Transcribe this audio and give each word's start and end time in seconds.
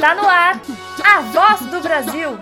Está 0.00 0.14
no 0.14 0.26
ar, 0.26 0.58
a 1.04 1.20
voz 1.20 1.60
do 1.70 1.78
Brasil. 1.82 2.38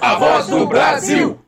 A 0.00 0.14
voz 0.14 0.46
do 0.46 0.66
Brasil. 0.66 1.38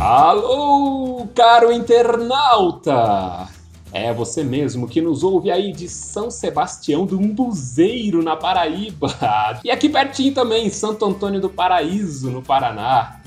Alô, 0.00 1.28
caro 1.34 1.70
internauta! 1.70 3.46
É 3.92 4.14
você 4.14 4.42
mesmo 4.42 4.88
que 4.88 5.02
nos 5.02 5.22
ouve 5.22 5.50
aí 5.50 5.70
de 5.70 5.86
São 5.86 6.30
Sebastião 6.30 7.04
do 7.04 7.18
Umbuzeiro, 7.18 8.22
na 8.22 8.36
Paraíba. 8.36 9.14
E 9.62 9.70
aqui 9.70 9.90
pertinho 9.90 10.32
também, 10.32 10.70
Santo 10.70 11.04
Antônio 11.04 11.42
do 11.42 11.50
Paraíso, 11.50 12.30
no 12.30 12.40
Paraná. 12.40 13.20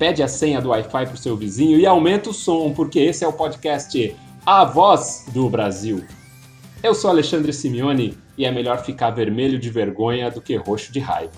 Pede 0.00 0.22
a 0.22 0.28
senha 0.28 0.62
do 0.62 0.70
Wi-Fi 0.70 1.08
pro 1.08 1.16
seu 1.18 1.36
vizinho 1.36 1.78
e 1.78 1.84
aumenta 1.84 2.30
o 2.30 2.32
som, 2.32 2.72
porque 2.72 2.98
esse 2.98 3.22
é 3.22 3.28
o 3.28 3.34
podcast 3.34 4.16
A 4.46 4.64
Voz 4.64 5.26
do 5.28 5.46
Brasil. 5.50 6.02
Eu 6.82 6.94
sou 6.94 7.10
Alexandre 7.10 7.52
Simeone 7.52 8.16
e 8.38 8.46
é 8.46 8.50
melhor 8.50 8.82
ficar 8.82 9.10
vermelho 9.10 9.58
de 9.58 9.68
vergonha 9.68 10.30
do 10.30 10.40
que 10.40 10.56
roxo 10.56 10.90
de 10.90 11.00
raiva. 11.00 11.34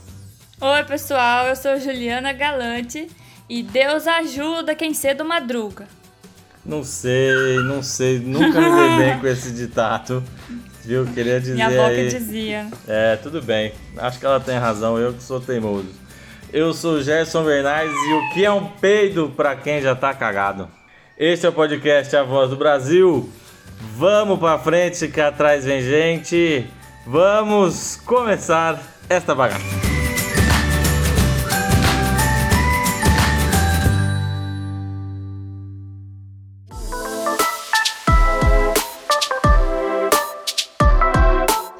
Oi, 0.61 0.85
pessoal, 0.85 1.49
eu 1.49 1.57
sou 1.57 1.77
Juliana 1.81 2.33
Galante 2.33 3.09
e 3.49 3.65
Deus 3.65 4.07
ajuda 4.07 4.77
quem 4.77 4.95
cedo 4.95 5.25
madruga. 5.25 5.89
Não 6.65 6.85
sei, 6.85 7.57
não 7.65 7.83
sei, 7.83 8.21
nunca 8.21 8.61
me 8.61 8.71
dei 8.71 8.97
bem 8.97 9.19
com 9.19 9.27
esse 9.27 9.51
ditado. 9.51 10.23
Viu? 10.85 11.05
Queria 11.07 11.41
dizer. 11.41 11.55
Minha 11.55 11.67
avó 11.67 11.87
aí... 11.87 11.97
que 11.97 12.17
dizia. 12.17 12.69
É, 12.87 13.17
tudo 13.17 13.43
bem. 13.43 13.73
Acho 13.97 14.21
que 14.21 14.27
ela 14.27 14.39
tem 14.39 14.57
razão, 14.57 14.97
eu 14.99 15.13
que 15.13 15.23
sou 15.23 15.41
teimoso. 15.41 16.02
Eu 16.53 16.75
sou 16.75 17.01
Gerson 17.01 17.45
Bernardes 17.45 17.95
e 17.95 18.13
o 18.13 18.35
que 18.35 18.45
é 18.45 18.53
um 18.53 18.67
peido 18.67 19.33
pra 19.35 19.57
quem 19.57 19.81
já 19.81 19.95
tá 19.95 20.13
cagado? 20.13 20.69
Este 21.17 21.47
é 21.47 21.49
o 21.49 21.53
podcast 21.53 22.15
A 22.15 22.25
Voz 22.25 22.51
do 22.51 22.57
Brasil. 22.57 23.27
Vamos 23.97 24.39
pra 24.39 24.59
frente 24.59 25.09
que 25.09 25.19
atrás 25.19 25.65
vem 25.65 25.81
gente. 25.81 26.67
Vamos 27.07 27.97
começar 28.05 28.79
esta 29.09 29.35
bagaça. 29.35 29.65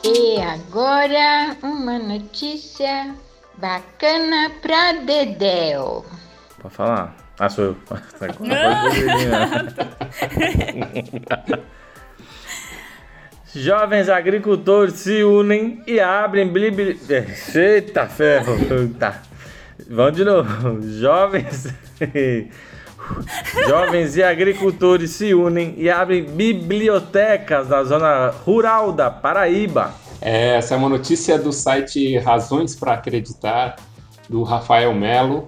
E 0.03 0.41
agora 0.41 1.59
uma 1.63 1.99
notícia 1.99 3.15
bacana 3.63 4.51
pra 4.61 4.93
Dedéu. 4.93 6.05
Pode 6.61 6.75
falar? 6.75 7.17
Ah, 7.39 7.49
sou 7.49 7.65
eu. 7.67 7.77
Pode 7.87 8.03
terminar. 8.19 8.91
Jovens 13.55 14.09
agricultores 14.09 14.95
se 14.95 15.23
unem 15.23 15.81
e 15.87 16.01
abrem 16.01 16.49
blibli... 16.49 16.99
Eita 17.55 18.09
ferro! 18.09 18.57
Tá. 18.99 19.23
Vamos 19.89 20.17
de 20.17 20.25
novo. 20.25 20.83
Jovens... 20.83 21.73
Jovens 23.69 24.17
e 24.17 24.25
agricultores 24.25 25.11
se 25.11 25.35
unem 25.35 25.75
e 25.77 25.89
abrem 25.89 26.25
bibliotecas 26.25 27.69
na 27.69 27.85
zona 27.85 28.31
rural 28.31 28.93
da 28.93 29.09
Paraíba. 29.11 30.02
É, 30.25 30.55
essa 30.55 30.75
é 30.75 30.77
uma 30.77 30.89
notícia 30.89 31.37
do 31.37 31.53
site 31.53 32.17
Razões 32.19 32.77
para 32.77 32.95
Acreditar, 32.95 33.75
do 34.29 34.45
Rafael 34.45 34.95
Melo, 34.95 35.47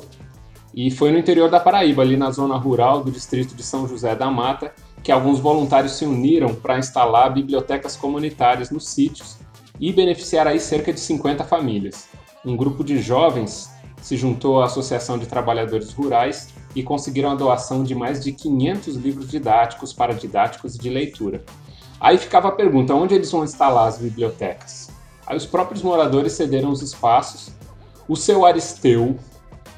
e 0.75 0.91
foi 0.91 1.13
no 1.13 1.19
interior 1.19 1.49
da 1.49 1.61
Paraíba, 1.61 2.03
ali 2.03 2.17
na 2.17 2.33
zona 2.33 2.57
rural 2.57 3.05
do 3.05 3.13
distrito 3.13 3.55
de 3.55 3.63
São 3.63 3.87
José 3.87 4.17
da 4.17 4.29
Mata, 4.29 4.75
que 5.01 5.13
alguns 5.13 5.39
voluntários 5.39 5.93
se 5.93 6.05
uniram 6.05 6.53
para 6.53 6.77
instalar 6.77 7.33
bibliotecas 7.33 7.95
comunitárias 7.95 8.71
nos 8.73 8.89
sítios 8.89 9.39
e 9.79 9.93
beneficiar 9.93 10.49
aí 10.49 10.59
cerca 10.59 10.93
de 10.93 10.99
50 10.99 11.45
famílias. 11.45 12.09
Um 12.45 12.57
grupo 12.57 12.83
de 12.83 13.01
jovens 13.01 13.71
se 14.03 14.17
juntou 14.17 14.61
à 14.61 14.65
Associação 14.65 15.21
de 15.21 15.27
Trabalhadores 15.27 15.93
Rurais 15.93 16.49
e 16.75 16.83
conseguiram 16.83 17.31
a 17.31 17.37
doação 17.37 17.85
de 17.85 17.95
mais 17.95 18.25
de 18.25 18.33
500 18.33 18.97
livros 18.97 19.29
didáticos 19.29 19.93
para 19.93 20.13
didáticos 20.15 20.77
de 20.77 20.91
leitura. 20.91 21.45
Aí 22.05 22.19
ficava 22.19 22.49
a 22.49 22.53
pergunta, 22.53 22.95
onde 22.95 23.15
eles 23.15 23.31
vão 23.31 23.45
instalar 23.45 23.89
as 23.89 23.97
bibliotecas? 23.97 24.91
Aí 25.27 25.39
os 25.39 25.47
próprios 25.47 25.83
moradores 25.83 26.35
cederam 26.35 26.69
os 26.71 26.83
espaços. 26.83 27.51
O 28.07 28.15
seu 28.15 28.45
Aristeu 28.45 29.17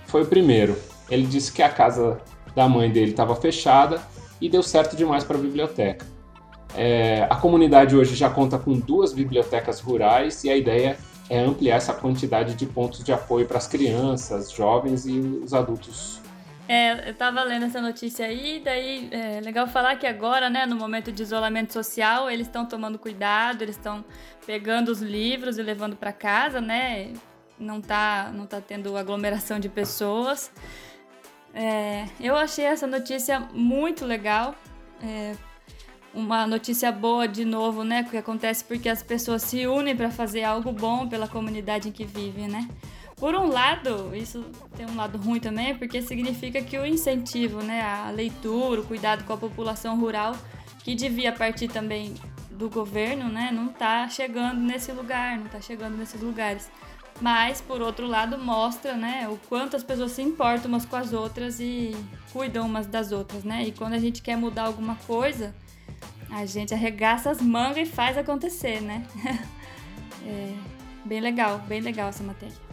foi 0.06 0.22
o 0.22 0.26
primeiro. 0.26 0.76
Ele 1.08 1.24
disse 1.24 1.52
que 1.52 1.62
a 1.62 1.68
casa 1.68 2.20
da 2.52 2.68
mãe 2.68 2.90
dele 2.90 3.12
estava 3.12 3.36
fechada 3.36 4.02
e 4.40 4.48
deu 4.48 4.60
certo 4.60 4.96
demais 4.96 5.22
para 5.22 5.38
a 5.38 5.40
biblioteca. 5.40 6.04
É, 6.74 7.28
a 7.30 7.36
comunidade 7.36 7.94
hoje 7.94 8.16
já 8.16 8.28
conta 8.28 8.58
com 8.58 8.72
duas 8.72 9.12
bibliotecas 9.12 9.78
rurais 9.78 10.42
e 10.42 10.50
a 10.50 10.56
ideia 10.56 10.98
é 11.30 11.38
ampliar 11.38 11.76
essa 11.76 11.92
quantidade 11.92 12.56
de 12.56 12.66
pontos 12.66 13.04
de 13.04 13.12
apoio 13.12 13.46
para 13.46 13.58
as 13.58 13.68
crianças, 13.68 14.50
jovens 14.50 15.06
e 15.06 15.16
os 15.16 15.54
adultos 15.54 16.20
É, 16.68 17.10
eu 17.10 17.14
tava 17.14 17.42
lendo 17.44 17.66
essa 17.66 17.80
notícia 17.80 18.26
aí, 18.26 18.60
daí 18.64 19.08
é 19.12 19.40
legal 19.40 19.68
falar 19.68 19.96
que 19.96 20.06
agora, 20.06 20.50
né, 20.50 20.66
no 20.66 20.74
momento 20.74 21.12
de 21.12 21.22
isolamento 21.22 21.72
social, 21.72 22.28
eles 22.28 22.48
estão 22.48 22.66
tomando 22.66 22.98
cuidado, 22.98 23.62
eles 23.62 23.76
estão 23.76 24.04
pegando 24.44 24.88
os 24.88 25.00
livros 25.00 25.58
e 25.58 25.62
levando 25.62 25.94
para 25.94 26.12
casa, 26.12 26.60
né? 26.60 27.12
Não 27.58 27.80
tá, 27.80 28.32
não 28.34 28.46
tá 28.46 28.60
tendo 28.60 28.96
aglomeração 28.96 29.60
de 29.60 29.68
pessoas. 29.68 30.50
É, 31.54 32.06
eu 32.20 32.36
achei 32.36 32.64
essa 32.64 32.86
notícia 32.86 33.40
muito 33.52 34.04
legal. 34.04 34.54
É, 35.02 35.34
uma 36.12 36.46
notícia 36.46 36.90
boa 36.90 37.28
de 37.28 37.44
novo, 37.44 37.84
né? 37.84 38.02
Que 38.02 38.16
acontece 38.16 38.64
porque 38.64 38.88
as 38.88 39.02
pessoas 39.02 39.42
se 39.42 39.66
unem 39.66 39.94
para 39.94 40.10
fazer 40.10 40.42
algo 40.42 40.72
bom 40.72 41.08
pela 41.08 41.28
comunidade 41.28 41.88
em 41.88 41.92
que 41.92 42.04
vivem, 42.04 42.48
né? 42.48 42.68
Por 43.16 43.34
um 43.34 43.48
lado, 43.48 44.14
isso 44.14 44.44
tem 44.76 44.84
um 44.84 44.94
lado 44.94 45.16
ruim 45.16 45.40
também, 45.40 45.74
porque 45.74 46.02
significa 46.02 46.60
que 46.60 46.78
o 46.78 46.84
incentivo, 46.84 47.62
né, 47.62 47.80
a 47.80 48.10
leitura, 48.10 48.82
o 48.82 48.84
cuidado 48.84 49.24
com 49.24 49.32
a 49.32 49.38
população 49.38 49.98
rural, 49.98 50.36
que 50.84 50.94
devia 50.94 51.32
partir 51.32 51.68
também 51.68 52.14
do 52.50 52.68
governo, 52.68 53.30
né, 53.30 53.50
não 53.50 53.70
está 53.70 54.06
chegando 54.06 54.60
nesse 54.60 54.92
lugar, 54.92 55.38
não 55.38 55.46
está 55.46 55.62
chegando 55.62 55.96
nesses 55.96 56.20
lugares. 56.20 56.70
Mas, 57.18 57.62
por 57.62 57.80
outro 57.80 58.06
lado, 58.06 58.38
mostra, 58.38 58.94
né, 58.94 59.26
o 59.30 59.38
quanto 59.48 59.76
as 59.76 59.82
pessoas 59.82 60.12
se 60.12 60.20
importam 60.20 60.68
umas 60.68 60.84
com 60.84 60.96
as 60.96 61.14
outras 61.14 61.58
e 61.58 61.96
cuidam 62.34 62.66
umas 62.66 62.86
das 62.86 63.12
outras, 63.12 63.42
né? 63.42 63.64
E 63.64 63.72
quando 63.72 63.94
a 63.94 63.98
gente 63.98 64.20
quer 64.20 64.36
mudar 64.36 64.64
alguma 64.64 64.96
coisa, 65.06 65.54
a 66.30 66.44
gente 66.44 66.74
arregaça 66.74 67.30
as 67.30 67.40
mangas 67.40 67.88
e 67.88 67.90
faz 67.90 68.18
acontecer, 68.18 68.82
né? 68.82 69.06
é 70.26 70.54
bem 71.06 71.20
legal, 71.20 71.58
bem 71.60 71.80
legal 71.80 72.10
essa 72.10 72.22
matéria. 72.22 72.65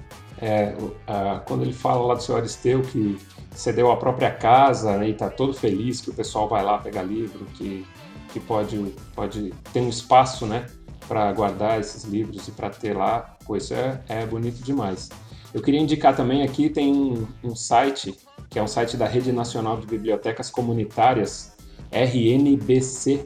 É, 0.45 0.75
a, 1.07 1.39
quando 1.39 1.61
ele 1.61 1.71
fala 1.71 2.05
lá 2.05 2.15
do 2.15 2.21
seu 2.21 2.35
Aristeu 2.35 2.81
que 2.81 3.17
cedeu 3.55 3.89
a 3.89 3.95
própria 3.95 4.29
casa 4.29 4.97
né, 4.97 5.07
e 5.07 5.11
está 5.11 5.29
todo 5.29 5.53
feliz 5.53 6.01
que 6.01 6.09
o 6.09 6.13
pessoal 6.13 6.49
vai 6.49 6.61
lá 6.61 6.77
pegar 6.79 7.01
livro, 7.01 7.45
que, 7.53 7.87
que 8.33 8.41
pode, 8.41 8.93
pode 9.15 9.53
ter 9.71 9.79
um 9.79 9.87
espaço 9.87 10.45
né, 10.45 10.65
para 11.07 11.31
guardar 11.31 11.79
esses 11.79 12.03
livros 12.03 12.45
e 12.49 12.51
para 12.51 12.69
ter 12.69 12.93
lá, 12.93 13.37
pô, 13.45 13.55
isso 13.55 13.73
é, 13.73 14.01
é 14.09 14.25
bonito 14.25 14.61
demais. 14.61 15.07
Eu 15.53 15.61
queria 15.61 15.79
indicar 15.79 16.13
também 16.13 16.43
aqui, 16.43 16.69
tem 16.69 16.91
um, 16.91 17.25
um 17.41 17.55
site, 17.55 18.13
que 18.49 18.59
é 18.59 18.61
um 18.61 18.67
site 18.67 18.97
da 18.97 19.07
Rede 19.07 19.31
Nacional 19.31 19.77
de 19.77 19.87
Bibliotecas 19.87 20.51
Comunitárias, 20.51 21.55
rnbc.org.br. 21.89 23.23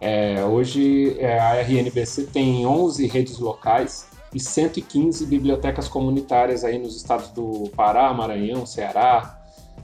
É, 0.00 0.44
hoje 0.44 1.18
é, 1.18 1.36
a 1.40 1.54
RNBC 1.62 2.26
tem 2.26 2.64
11 2.64 3.08
redes 3.08 3.40
locais 3.40 4.06
e 4.34 4.40
115 4.40 5.26
bibliotecas 5.26 5.88
comunitárias 5.88 6.64
aí 6.64 6.78
nos 6.78 6.96
estados 6.96 7.28
do 7.30 7.70
Pará, 7.74 8.12
Maranhão, 8.12 8.66
Ceará, 8.66 9.40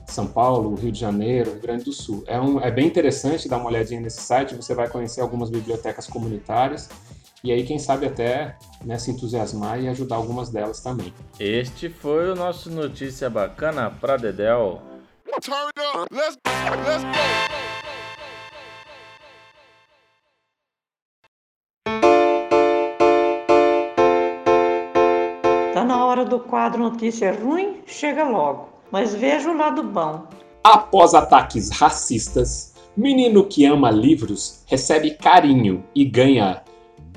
São 0.07 0.27
Paulo, 0.27 0.75
Rio 0.75 0.91
de 0.91 0.99
Janeiro, 0.99 1.51
Rio 1.51 1.61
Grande 1.61 1.85
do 1.85 1.93
Sul. 1.93 2.23
É, 2.27 2.39
um, 2.39 2.59
é 2.59 2.71
bem 2.71 2.87
interessante 2.87 3.49
dar 3.49 3.57
uma 3.57 3.67
olhadinha 3.67 4.01
nesse 4.01 4.21
site, 4.21 4.55
você 4.55 4.73
vai 4.73 4.89
conhecer 4.89 5.21
algumas 5.21 5.49
bibliotecas 5.49 6.07
comunitárias 6.07 6.89
e 7.45 7.51
aí, 7.51 7.63
quem 7.63 7.77
sabe, 7.77 8.07
até 8.07 8.57
né, 8.83 8.97
se 8.97 9.11
entusiasmar 9.11 9.79
e 9.79 9.87
ajudar 9.87 10.15
algumas 10.15 10.49
delas 10.49 10.79
também. 10.79 11.13
Este 11.39 11.89
foi 11.89 12.31
o 12.31 12.35
nosso 12.35 12.71
Notícia 12.71 13.29
Bacana 13.29 13.91
pra 13.91 14.17
Dedéu. 14.17 14.81
Turn 15.41 15.69
up. 15.93 16.07
Let's 16.11 16.37
let's 16.87 17.03
go. 17.03 17.64
Na 25.85 26.03
hora 26.03 26.25
do 26.25 26.39
quadro 26.39 26.81
Notícia 26.81 27.31
Ruim? 27.31 27.81
Chega 27.85 28.23
logo. 28.23 28.69
Mas 28.91 29.13
veja 29.13 29.49
o 29.49 29.57
lado 29.57 29.83
bom. 29.83 30.25
Após 30.63 31.13
ataques 31.13 31.69
racistas, 31.69 32.73
menino 32.97 33.45
que 33.45 33.65
ama 33.65 33.91
livros 33.91 34.63
recebe 34.65 35.11
carinho 35.11 35.83
e 35.93 36.03
ganha 36.03 36.61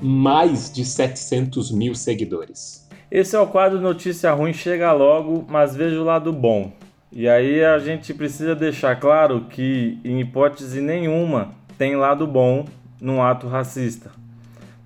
mais 0.01 0.71
de 0.71 0.85
700 0.85 1.71
mil 1.71 1.95
seguidores. 1.95 2.87
Esse 3.09 3.35
é 3.35 3.39
o 3.39 3.47
quadro 3.47 3.81
Notícia 3.81 4.31
Ruim 4.33 4.53
Chega 4.53 4.91
Logo, 4.91 5.45
mas 5.49 5.75
veja 5.75 5.99
o 5.99 6.03
lado 6.03 6.31
bom. 6.31 6.71
E 7.11 7.27
aí 7.27 7.63
a 7.63 7.79
gente 7.79 8.13
precisa 8.13 8.55
deixar 8.55 8.99
claro 8.99 9.45
que, 9.49 9.97
em 10.05 10.21
hipótese 10.21 10.79
nenhuma, 10.79 11.55
tem 11.75 11.95
lado 11.95 12.27
bom 12.27 12.65
num 13.01 13.21
ato 13.21 13.47
racista. 13.47 14.11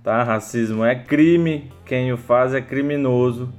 Tá? 0.02 0.24
Racismo 0.24 0.86
é 0.86 0.96
crime, 0.96 1.70
quem 1.86 2.14
o 2.14 2.18
faz 2.18 2.54
é 2.54 2.62
criminoso 2.62 3.50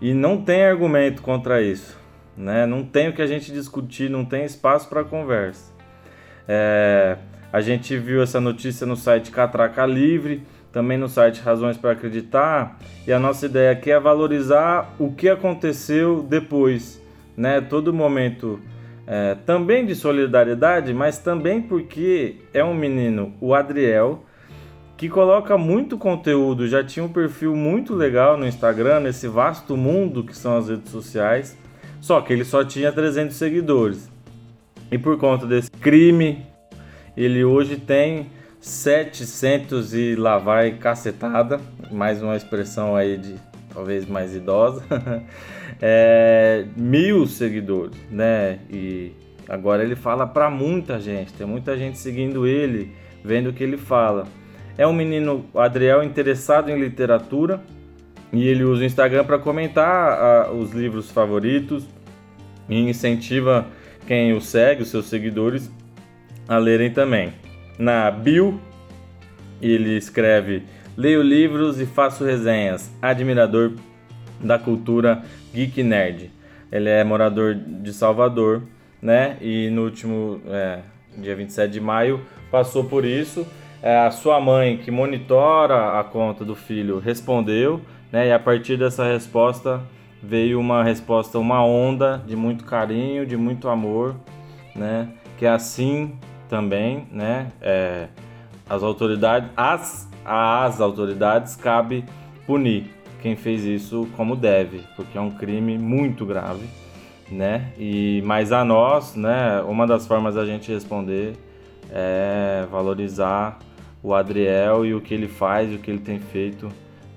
e 0.00 0.14
não 0.14 0.42
tem 0.42 0.64
argumento 0.64 1.22
contra 1.22 1.60
isso. 1.60 1.98
Né? 2.36 2.66
Não 2.66 2.82
tem 2.82 3.08
o 3.08 3.12
que 3.12 3.22
a 3.22 3.26
gente 3.26 3.52
discutir, 3.52 4.08
não 4.08 4.24
tem 4.24 4.44
espaço 4.44 4.88
para 4.88 5.04
conversa. 5.04 5.72
É, 6.48 7.16
a 7.52 7.60
gente 7.60 7.96
viu 7.98 8.22
essa 8.22 8.40
notícia 8.40 8.86
no 8.86 8.96
site 8.96 9.30
Catraca 9.30 9.84
Livre, 9.84 10.42
também 10.72 10.96
no 10.96 11.08
site 11.08 11.40
Razões 11.40 11.76
para 11.76 11.92
Acreditar, 11.92 12.78
e 13.06 13.12
a 13.12 13.18
nossa 13.18 13.46
ideia 13.46 13.72
aqui 13.72 13.90
é 13.90 13.98
valorizar 13.98 14.94
o 14.98 15.12
que 15.12 15.28
aconteceu 15.28 16.22
depois 16.22 17.00
né? 17.40 17.58
Todo 17.58 17.90
momento 17.90 18.60
é, 19.06 19.34
também 19.46 19.86
de 19.86 19.94
solidariedade, 19.94 20.92
mas 20.92 21.18
também 21.18 21.62
porque 21.62 22.36
é 22.52 22.62
um 22.62 22.74
menino, 22.74 23.32
o 23.40 23.54
Adriel, 23.54 24.24
que 25.00 25.08
coloca 25.08 25.56
muito 25.56 25.96
conteúdo, 25.96 26.68
já 26.68 26.84
tinha 26.84 27.02
um 27.02 27.08
perfil 27.08 27.56
muito 27.56 27.94
legal 27.94 28.36
no 28.36 28.46
Instagram, 28.46 29.00
nesse 29.00 29.26
vasto 29.26 29.74
mundo 29.74 30.22
que 30.22 30.36
são 30.36 30.58
as 30.58 30.68
redes 30.68 30.90
sociais, 30.92 31.56
só 32.02 32.20
que 32.20 32.34
ele 32.34 32.44
só 32.44 32.62
tinha 32.62 32.92
300 32.92 33.34
seguidores. 33.34 34.10
E 34.92 34.98
por 34.98 35.16
conta 35.16 35.46
desse 35.46 35.70
crime, 35.70 36.44
ele 37.16 37.42
hoje 37.42 37.78
tem 37.78 38.26
700 38.60 39.94
e 39.94 40.16
lá 40.16 40.36
vai 40.36 40.72
cacetada, 40.72 41.58
mais 41.90 42.22
uma 42.22 42.36
expressão 42.36 42.94
aí 42.94 43.16
de 43.16 43.36
talvez 43.72 44.04
mais 44.04 44.36
idosa. 44.36 44.84
é, 45.80 46.66
mil 46.76 47.26
seguidores, 47.26 47.96
né? 48.10 48.58
E 48.68 49.12
agora 49.48 49.82
ele 49.82 49.96
fala 49.96 50.26
para 50.26 50.50
muita 50.50 51.00
gente, 51.00 51.32
tem 51.32 51.46
muita 51.46 51.74
gente 51.78 51.96
seguindo 51.96 52.46
ele, 52.46 52.92
vendo 53.24 53.48
o 53.48 53.52
que 53.54 53.64
ele 53.64 53.78
fala. 53.78 54.26
É 54.76 54.86
um 54.86 54.92
menino, 54.92 55.46
Adriel, 55.54 56.02
interessado 56.02 56.70
em 56.70 56.78
literatura 56.78 57.62
e 58.32 58.46
ele 58.46 58.64
usa 58.64 58.82
o 58.82 58.86
Instagram 58.86 59.24
para 59.24 59.38
comentar 59.38 60.12
a, 60.12 60.52
os 60.52 60.72
livros 60.72 61.10
favoritos 61.10 61.86
e 62.68 62.78
incentiva 62.78 63.66
quem 64.06 64.32
o 64.32 64.40
segue, 64.40 64.82
os 64.82 64.88
seus 64.88 65.06
seguidores, 65.06 65.70
a 66.48 66.56
lerem 66.58 66.90
também. 66.90 67.32
Na 67.78 68.10
bio, 68.10 68.60
ele 69.60 69.96
escreve: 69.96 70.62
Leio 70.96 71.22
livros 71.22 71.80
e 71.80 71.86
faço 71.86 72.24
resenhas, 72.24 72.90
admirador 73.00 73.72
da 74.40 74.58
cultura 74.58 75.22
geek 75.52 75.82
nerd. 75.82 76.30
Ele 76.70 76.88
é 76.88 77.02
morador 77.02 77.54
de 77.54 77.92
Salvador, 77.92 78.62
né? 79.02 79.36
E 79.40 79.70
no 79.70 79.84
último 79.84 80.40
é, 80.46 80.80
dia 81.18 81.34
27 81.34 81.72
de 81.72 81.80
maio 81.80 82.20
passou 82.50 82.84
por 82.84 83.04
isso. 83.04 83.46
É, 83.82 83.98
a 83.98 84.10
sua 84.10 84.40
mãe, 84.40 84.76
que 84.76 84.90
monitora 84.90 85.98
a 85.98 86.04
conta 86.04 86.44
do 86.44 86.54
filho, 86.54 86.98
respondeu, 86.98 87.80
né? 88.12 88.28
E 88.28 88.32
a 88.32 88.38
partir 88.38 88.76
dessa 88.76 89.04
resposta 89.04 89.80
veio 90.22 90.60
uma 90.60 90.84
resposta, 90.84 91.38
uma 91.38 91.64
onda 91.64 92.22
de 92.26 92.36
muito 92.36 92.64
carinho, 92.64 93.24
de 93.24 93.36
muito 93.36 93.68
amor, 93.68 94.14
né? 94.74 95.08
Que 95.38 95.46
é 95.46 95.50
assim 95.50 96.12
também, 96.48 97.06
né? 97.10 97.50
É, 97.62 98.08
as 98.68 98.82
autoridades, 98.82 99.48
as, 99.56 100.10
as 100.24 100.80
autoridades 100.80 101.56
cabe 101.56 102.04
punir 102.46 102.94
quem 103.22 103.36
fez 103.36 103.64
isso 103.64 104.08
como 104.16 104.36
deve, 104.36 104.82
porque 104.96 105.16
é 105.16 105.20
um 105.20 105.30
crime 105.30 105.78
muito 105.78 106.26
grave, 106.26 106.68
né? 107.30 107.72
E 107.78 108.22
mas 108.26 108.52
a 108.52 108.64
nós, 108.64 109.14
né, 109.14 109.62
uma 109.66 109.86
das 109.86 110.06
formas 110.06 110.34
da 110.34 110.44
gente 110.44 110.70
responder 110.70 111.34
é 111.90 112.66
valorizar 112.70 113.58
o 114.02 114.14
Adriel 114.14 114.84
e 114.84 114.94
o 114.94 115.00
que 115.00 115.14
ele 115.14 115.28
faz, 115.28 115.72
o 115.74 115.78
que 115.78 115.90
ele 115.90 116.00
tem 116.00 116.18
feito. 116.18 116.68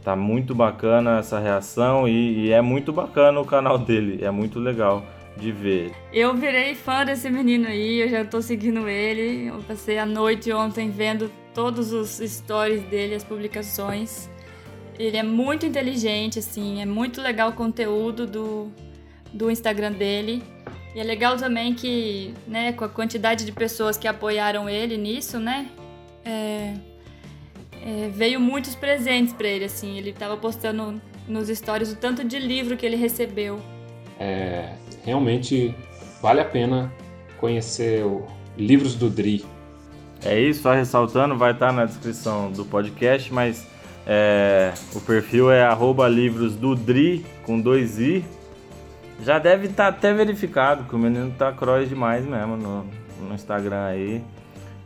Tá 0.03 0.15
muito 0.15 0.53
bacana 0.53 1.19
essa 1.19 1.39
reação 1.39 2.07
e, 2.07 2.47
e 2.47 2.51
é 2.51 2.61
muito 2.61 2.91
bacana 2.91 3.39
o 3.39 3.45
canal 3.45 3.77
dele, 3.79 4.23
é 4.23 4.31
muito 4.31 4.59
legal 4.59 5.05
de 5.37 5.51
ver. 5.51 5.93
Eu 6.11 6.35
virei 6.35 6.75
fã 6.75 7.05
desse 7.05 7.29
menino 7.29 7.67
aí, 7.67 8.01
eu 8.01 8.09
já 8.09 8.25
tô 8.25 8.41
seguindo 8.41 8.87
ele. 8.87 9.47
Eu 9.47 9.59
passei 9.67 9.97
a 9.97 10.05
noite 10.05 10.51
ontem 10.51 10.89
vendo 10.89 11.31
todos 11.53 11.91
os 11.91 12.17
stories 12.17 12.83
dele, 12.83 13.15
as 13.15 13.23
publicações. 13.23 14.29
Ele 14.97 15.17
é 15.17 15.23
muito 15.23 15.65
inteligente, 15.65 16.39
assim, 16.39 16.81
é 16.81 16.85
muito 16.85 17.19
legal 17.19 17.49
o 17.49 17.53
conteúdo 17.53 18.27
do, 18.27 18.71
do 19.33 19.49
Instagram 19.49 19.93
dele. 19.93 20.43
E 20.93 20.99
é 20.99 21.03
legal 21.03 21.35
também 21.37 21.73
que, 21.73 22.33
né, 22.47 22.71
com 22.73 22.85
a 22.85 22.89
quantidade 22.89 23.43
de 23.45 23.51
pessoas 23.51 23.97
que 23.97 24.07
apoiaram 24.07 24.69
ele 24.69 24.95
nisso, 24.95 25.39
né, 25.39 25.67
é, 26.25 26.73
é, 27.85 28.09
veio 28.13 28.39
muitos 28.39 28.75
presentes 28.75 29.33
para 29.33 29.47
ele, 29.47 29.65
assim. 29.65 29.97
Ele 29.97 30.13
tava 30.13 30.37
postando 30.37 31.01
nos 31.27 31.49
stories 31.49 31.91
o 31.91 31.95
tanto 31.95 32.23
de 32.23 32.39
livro 32.39 32.77
que 32.77 32.85
ele 32.85 32.95
recebeu. 32.95 33.59
É, 34.19 34.73
realmente 35.03 35.75
vale 36.21 36.39
a 36.39 36.45
pena 36.45 36.91
conhecer 37.37 38.05
o 38.05 38.25
Livros 38.57 38.95
do 38.95 39.09
Dri. 39.09 39.43
É 40.23 40.39
isso, 40.39 40.61
só 40.61 40.73
ressaltando, 40.73 41.37
vai 41.37 41.51
estar 41.51 41.73
na 41.73 41.83
descrição 41.85 42.49
do 42.51 42.63
podcast, 42.63 43.33
mas 43.33 43.67
é, 44.07 44.73
o 44.95 45.01
perfil 45.01 45.51
é 45.51 45.63
arroba 45.63 46.07
livros 46.07 46.55
do 46.55 46.75
Dri 46.75 47.25
com 47.45 47.59
dois 47.59 47.99
i. 47.99 48.23
Já 49.21 49.39
deve 49.39 49.67
estar 49.67 49.91
tá 49.91 49.97
até 49.97 50.13
verificado 50.13 50.85
que 50.85 50.95
o 50.95 50.97
menino 50.99 51.31
tá 51.37 51.51
cross 51.51 51.89
demais 51.89 52.25
mesmo 52.25 52.55
no, 52.55 52.85
no 53.21 53.35
Instagram 53.35 53.85
aí. 53.85 54.23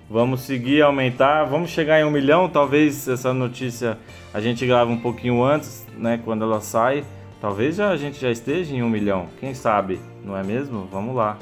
Vamos 0.10 0.42
seguir, 0.42 0.82
aumentar, 0.82 1.44
vamos 1.44 1.70
chegar 1.70 2.00
em 2.00 2.06
um 2.06 2.12
milhão. 2.12 2.48
Talvez 2.48 3.08
essa 3.08 3.34
notícia 3.34 3.98
a 4.34 4.40
gente 4.40 4.66
grava 4.66 4.90
um 4.90 5.00
pouquinho 5.00 5.44
antes, 5.44 5.86
né? 5.98 6.20
Quando 6.24 6.44
ela 6.44 6.62
sai. 6.62 7.04
Talvez 7.42 7.76
já, 7.76 7.90
a 7.90 7.98
gente 7.98 8.20
já 8.20 8.32
esteja 8.32 8.74
em 8.74 8.82
um 8.82 8.90
milhão. 8.90 9.28
Quem 9.40 9.54
sabe, 9.54 10.00
não 10.24 10.36
é 10.36 10.44
mesmo? 10.44 10.88
Vamos 10.92 11.16
lá. 11.16 11.38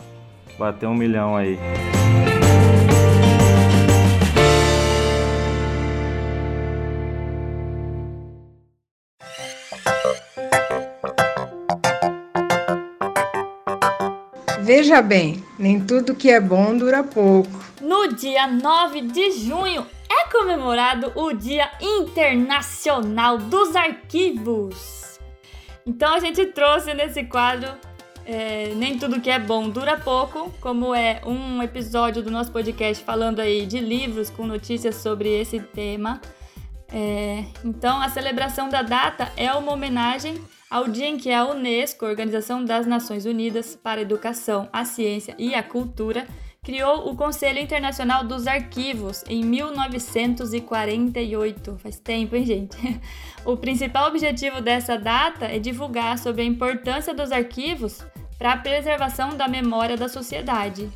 Bater 0.58 0.88
um 0.88 0.96
milhão 0.96 1.38
aí. 1.38 1.58
Veja 14.86 15.02
bem, 15.02 15.44
nem 15.58 15.84
tudo 15.84 16.14
que 16.14 16.30
é 16.30 16.40
bom 16.40 16.78
dura 16.78 17.04
pouco. 17.04 17.50
No 17.82 18.08
dia 18.14 18.46
9 18.46 19.02
de 19.02 19.32
junho 19.32 19.84
é 20.08 20.30
comemorado 20.30 21.12
o 21.16 21.34
Dia 21.34 21.72
Internacional 21.82 23.40
dos 23.40 23.76
Arquivos. 23.76 25.20
Então 25.88 26.14
a 26.14 26.20
gente 26.20 26.46
trouxe 26.46 26.94
nesse 26.94 27.24
quadro 27.24 27.68
é, 28.28 28.74
Nem 28.76 29.00
Tudo 29.00 29.20
Que 29.20 29.32
É 29.32 29.40
Bom 29.40 29.72
Dura 29.72 29.98
Pouco, 29.98 30.54
como 30.62 30.94
é 30.94 31.20
um 31.26 31.64
episódio 31.64 32.22
do 32.22 32.30
nosso 32.30 32.52
podcast 32.52 33.04
falando 33.04 33.40
aí 33.40 33.66
de 33.66 33.80
livros 33.80 34.30
com 34.30 34.46
notícias 34.46 34.98
sobre 34.98 35.30
esse 35.30 35.60
tema. 35.60 36.22
É, 36.94 37.44
então 37.64 38.00
a 38.00 38.10
celebração 38.10 38.70
da 38.70 38.84
data 38.84 39.32
é 39.36 39.52
uma 39.52 39.74
homenagem 39.74 40.40
ao 40.76 40.88
dia 40.90 41.08
em 41.08 41.16
que 41.16 41.32
a 41.32 41.46
Unesco, 41.46 42.06
Organização 42.06 42.66
das 42.66 42.86
Nações 42.86 43.26
Unidas 43.26 43.80
para 43.82 44.02
a 44.02 44.04
Educação, 44.04 44.68
a 44.74 44.84
Ciência 44.84 45.34
e 45.40 45.56
a 45.56 45.64
Cultura, 45.64 46.28
criou 46.62 47.10
o 47.10 47.16
Conselho 47.16 47.60
Internacional 47.60 48.26
dos 48.26 48.46
Arquivos 48.46 49.24
em 49.30 49.42
1948. 49.46 51.78
Faz 51.78 51.98
tempo, 51.98 52.36
hein, 52.36 52.46
gente? 52.46 52.76
O 53.46 53.56
principal 53.56 54.10
objetivo 54.10 54.60
dessa 54.60 54.98
data 54.98 55.46
é 55.46 55.60
divulgar 55.60 56.18
sobre 56.18 56.42
a 56.42 56.46
importância 56.46 57.14
dos 57.14 57.32
arquivos 57.32 58.04
para 58.38 58.52
a 58.54 58.58
preservação 58.58 59.38
da 59.38 59.48
memória 59.48 59.96
da 59.96 60.10
sociedade. 60.10 60.90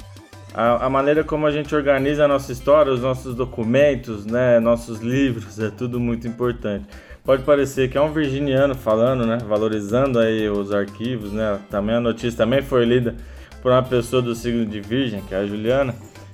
A, 0.53 0.85
a, 0.85 0.89
maneira 0.89 1.23
como 1.23 1.45
a 1.45 1.51
gente 1.51 1.75
organiza 1.75 2.25
a 2.25 2.27
nossa 2.27 2.51
história, 2.51 2.91
os 2.91 3.01
nossos 3.01 3.35
documentos, 3.35 4.25
né, 4.25 4.59
nossos 4.59 4.99
livros, 4.99 5.59
é 5.59 5.69
tudo 5.69 5.99
muito 5.99 6.27
importante 6.27 6.85
pode 7.29 7.43
parecer 7.43 7.89
que 7.89 7.95
é 7.95 8.01
um 8.01 8.11
virginiano 8.11 8.73
falando, 8.73 9.23
né? 9.23 9.37
Valorizando 9.47 10.17
aí 10.17 10.49
os 10.49 10.73
arquivos, 10.73 11.31
né? 11.31 11.59
Também 11.69 11.95
a 11.95 11.99
notícia 11.99 12.35
também 12.35 12.63
foi 12.63 12.83
lida 12.85 13.15
por 13.61 13.71
uma 13.71 13.83
pessoa 13.83 14.19
do 14.19 14.33
signo 14.33 14.65
de 14.65 14.81
Virgem, 14.81 15.21
que 15.21 15.35
é 15.35 15.37
a 15.37 15.45
Juliana. 15.45 15.93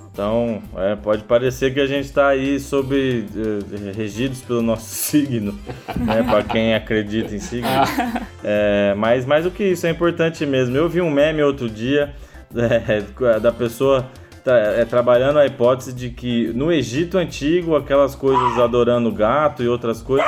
Então, 0.10 0.64
é, 0.78 0.96
pode 0.96 1.24
parecer 1.24 1.74
que 1.74 1.82
a 1.82 1.86
gente 1.86 2.06
está 2.06 2.30
aí 2.30 2.58
sob 2.58 2.96
eh, 2.96 3.92
regidos 3.94 4.42
pelo 4.42 4.62
nosso 4.62 4.86
signo, 4.96 5.60
né? 5.98 6.24
Para 6.24 6.44
quem 6.44 6.74
acredita 6.74 7.36
em 7.36 7.40
signo. 7.40 7.68
É, 8.48 8.94
mas 8.96 9.26
mais 9.26 9.44
do 9.44 9.50
que 9.50 9.64
isso, 9.64 9.88
é 9.88 9.90
importante 9.90 10.46
mesmo. 10.46 10.78
Eu 10.78 10.88
vi 10.88 11.02
um 11.02 11.10
meme 11.10 11.42
outro 11.42 11.68
dia 11.68 12.14
é, 12.56 13.40
da 13.40 13.52
pessoa 13.52 14.06
é, 14.46 14.86
trabalhando 14.86 15.40
a 15.40 15.46
hipótese 15.46 15.94
de 15.94 16.10
que 16.10 16.52
no 16.54 16.72
Egito 16.72 17.18
antigo, 17.18 17.76
aquelas 17.76 18.16
coisas 18.16 18.60
adorando 18.60 19.12
gato 19.12 19.64
e 19.64 19.68
outras 19.68 20.02
coisas 20.02 20.28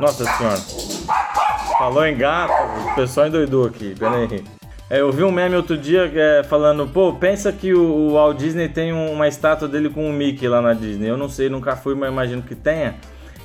nossa 0.00 0.24
senhora. 0.24 0.58
Falou 1.78 2.04
em 2.04 2.16
gato, 2.16 2.52
o 2.90 2.94
pessoal 2.94 3.28
endoidou 3.28 3.66
aqui, 3.66 3.94
pera 3.98 4.16
aí. 4.16 4.44
É, 4.90 5.00
eu 5.00 5.12
vi 5.12 5.22
um 5.22 5.30
meme 5.30 5.54
outro 5.54 5.76
dia 5.76 6.10
é, 6.14 6.42
falando, 6.42 6.86
pô, 6.88 7.12
pensa 7.12 7.52
que 7.52 7.74
o, 7.74 7.82
o 7.82 8.12
Walt 8.14 8.38
Disney 8.38 8.68
tem 8.68 8.92
um- 8.92 9.12
uma 9.12 9.28
estátua 9.28 9.68
dele 9.68 9.90
com 9.90 10.08
o 10.08 10.12
Mickey 10.12 10.48
lá 10.48 10.62
na 10.62 10.72
Disney. 10.72 11.08
Eu 11.08 11.16
não 11.16 11.28
sei, 11.28 11.48
nunca 11.50 11.76
fui, 11.76 11.94
mas 11.94 12.10
imagino 12.10 12.42
que 12.42 12.54
tenha. 12.54 12.94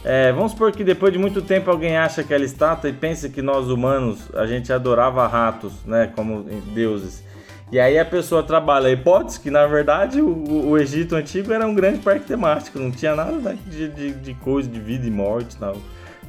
É, 0.05 0.31
vamos 0.31 0.53
supor 0.53 0.71
que 0.71 0.83
depois 0.83 1.11
de 1.13 1.19
muito 1.19 1.41
tempo 1.41 1.69
alguém 1.69 1.97
acha 1.97 2.21
aquela 2.21 2.43
estátua 2.45 2.89
e 2.89 2.93
pensa 2.93 3.27
que 3.29 3.41
nós 3.41 3.67
humanos, 3.67 4.29
a 4.33 4.45
gente 4.45 4.71
adorava 4.71 5.27
ratos, 5.27 5.73
né, 5.85 6.09
como 6.15 6.43
deuses. 6.73 7.23
E 7.73 7.79
aí 7.79 7.97
a 7.97 8.05
pessoa 8.05 8.43
trabalha 8.43 8.87
a 8.87 8.91
hipótese 8.91 9.39
que, 9.39 9.49
na 9.49 9.65
verdade, 9.65 10.21
o, 10.21 10.69
o 10.69 10.77
Egito 10.77 11.15
Antigo 11.15 11.51
era 11.51 11.65
um 11.65 11.73
grande 11.73 11.97
parque 12.01 12.27
temático, 12.27 12.77
não 12.77 12.91
tinha 12.91 13.15
nada 13.15 13.57
de, 13.65 13.87
de, 13.89 14.11
de 14.11 14.33
coisa 14.35 14.69
de 14.69 14.79
vida 14.79 15.07
e 15.07 15.09
morte 15.09 15.57
tal. 15.57 15.75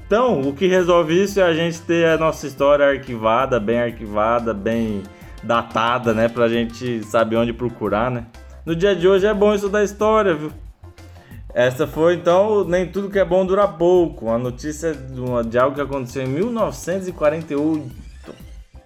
Então, 0.07 0.41
o 0.41 0.55
que 0.55 0.67
resolve 0.67 1.23
isso 1.23 1.39
é 1.39 1.43
a 1.43 1.53
gente 1.53 1.83
ter 1.83 2.07
a 2.07 2.17
nossa 2.17 2.47
história 2.47 2.87
arquivada, 2.87 3.61
bem 3.61 3.79
arquivada, 3.79 4.55
bem 4.55 5.03
datada, 5.43 6.15
né? 6.15 6.31
Pra 6.31 6.49
gente 6.49 7.05
saber 7.05 7.37
onde 7.37 7.53
procurar, 7.53 8.11
né? 8.11 8.25
No 8.65 8.75
dia 8.75 8.97
de 8.97 9.07
hoje 9.07 9.27
é 9.27 9.35
bom 9.35 9.53
estudar 9.53 9.85
história, 9.85 10.33
viu? 10.33 10.51
Essa 11.53 11.87
foi, 11.87 12.15
então, 12.15 12.65
nem 12.65 12.87
tudo 12.87 13.11
que 13.11 13.19
é 13.19 13.25
bom 13.25 13.45
dura 13.45 13.69
pouco. 13.69 14.25
Uma 14.29 14.39
notícia 14.39 14.95
de 14.95 15.59
algo 15.59 15.75
que 15.75 15.83
aconteceu 15.83 16.23
em 16.23 16.29
1948. 16.29 18.04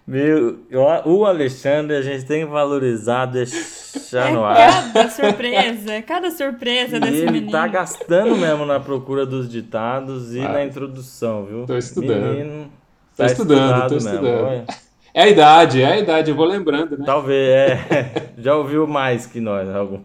Meu, 0.07 0.59
o 1.05 1.25
Alexandre 1.25 1.97
a 1.97 2.03
gente 2.03 2.25
tem 2.25 2.45
que 2.45 2.51
valorizar, 2.53 3.27
deixar 3.27 4.33
no 4.33 4.45
ar. 4.45 4.57
É 4.57 4.93
cada 4.93 5.11
surpresa, 5.11 5.93
é 5.93 6.03
cada 6.03 6.31
surpresa 6.31 6.97
E 6.99 7.01
desse 7.01 7.17
ele 7.23 7.31
menino. 7.33 7.51
tá 7.51 7.67
gastando 7.67 8.37
mesmo 8.37 8.65
na 8.65 8.79
procura 8.79 9.27
dos 9.27 9.49
ditados 9.51 10.33
e 10.33 10.41
Ah, 10.41 10.53
na 10.53 10.65
introdução, 10.65 11.45
viu? 11.45 11.67
tô 11.67 11.77
estudando. 11.77 12.37
Menino, 12.37 12.65
Tô 13.17 13.23
tá 13.25 13.27
estudando, 13.27 13.89
tô 13.89 13.95
mesmo, 13.95 14.11
estudando. 14.11 14.45
olha. 14.45 14.65
É 15.13 15.23
a 15.23 15.29
idade, 15.29 15.83
é 15.83 15.87
a 15.93 15.99
idade, 15.99 16.31
eu 16.31 16.37
vou 16.37 16.47
lembrando, 16.47 16.97
né? 16.99 17.05
Talvez, 17.05 17.49
é. 17.51 18.33
Já 18.39 18.55
ouviu 18.55 18.87
mais 18.87 19.27
que 19.27 19.41
nós, 19.41 19.69
alguns. 19.75 20.03